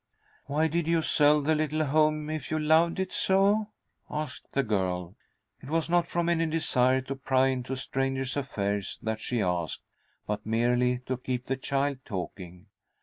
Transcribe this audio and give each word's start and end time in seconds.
"Why 0.47 0.67
did 0.67 0.87
you 0.87 1.03
sell 1.03 1.43
the 1.43 1.53
little 1.53 1.85
home 1.85 2.27
if 2.31 2.49
you 2.49 2.57
loved 2.57 2.99
it 2.99 3.13
so?" 3.13 3.69
asked 4.09 4.47
the 4.53 4.63
girl. 4.63 5.15
It 5.61 5.69
was 5.69 5.91
not 5.91 6.07
from 6.07 6.27
any 6.27 6.47
desire 6.47 7.01
to 7.01 7.15
pry 7.15 7.49
into 7.49 7.73
a 7.73 7.75
stranger's 7.75 8.35
affairs 8.35 8.97
that 9.03 9.21
she 9.21 9.43
asked, 9.43 9.83
but 10.25 10.43
merely 10.43 11.01
to 11.05 11.17
keep 11.17 11.45
the 11.45 11.55
child 11.55 11.99
talking. 12.03 12.65